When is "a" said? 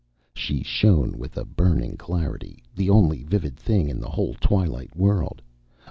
1.37-1.45